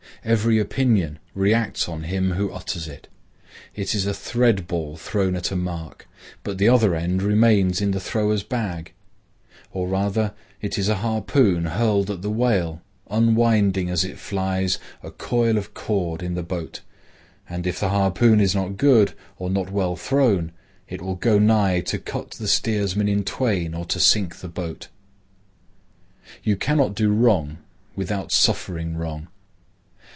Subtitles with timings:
[0.23, 3.07] Every opinion reacts on him who utters it.
[3.73, 6.07] It is a thread ball thrown at a mark,
[6.43, 8.93] but the other end remains in the thrower's bag.
[9.71, 15.09] Or rather it is a harpoon hurled at the whale, unwinding, as it flies, a
[15.09, 16.81] coil of cord in the boat,
[17.49, 20.51] and, if the harpoon is not good, or not well thrown,
[20.87, 24.87] it will go nigh to cut the steersman in twain or to sink the boat.
[26.43, 27.57] You cannot do wrong
[27.95, 29.27] without suffering wrong.